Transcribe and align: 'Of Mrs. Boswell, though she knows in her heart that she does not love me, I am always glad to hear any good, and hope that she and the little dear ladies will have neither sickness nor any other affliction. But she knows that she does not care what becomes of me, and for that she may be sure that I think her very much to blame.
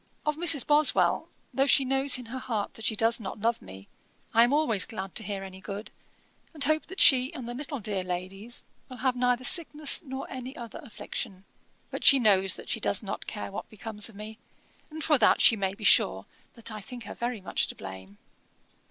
'Of 0.25 0.35
Mrs. 0.35 0.65
Boswell, 0.65 1.29
though 1.53 1.67
she 1.67 1.85
knows 1.85 2.17
in 2.17 2.25
her 2.25 2.39
heart 2.39 2.73
that 2.73 2.85
she 2.85 2.95
does 2.95 3.19
not 3.19 3.39
love 3.39 3.61
me, 3.61 3.87
I 4.33 4.43
am 4.43 4.51
always 4.51 4.87
glad 4.87 5.13
to 5.13 5.23
hear 5.23 5.43
any 5.43 5.61
good, 5.61 5.91
and 6.55 6.63
hope 6.63 6.87
that 6.87 6.99
she 6.99 7.31
and 7.35 7.47
the 7.47 7.53
little 7.53 7.79
dear 7.79 8.03
ladies 8.03 8.65
will 8.89 8.97
have 8.97 9.15
neither 9.15 9.43
sickness 9.43 10.01
nor 10.01 10.25
any 10.27 10.57
other 10.57 10.79
affliction. 10.81 11.45
But 11.91 12.03
she 12.03 12.17
knows 12.17 12.55
that 12.55 12.67
she 12.69 12.79
does 12.79 13.03
not 13.03 13.27
care 13.27 13.51
what 13.51 13.69
becomes 13.69 14.09
of 14.09 14.15
me, 14.15 14.39
and 14.89 15.03
for 15.03 15.19
that 15.19 15.39
she 15.39 15.55
may 15.55 15.75
be 15.75 15.83
sure 15.83 16.25
that 16.55 16.71
I 16.71 16.81
think 16.81 17.03
her 17.03 17.13
very 17.13 17.39
much 17.39 17.67
to 17.67 17.75
blame. 17.75 18.17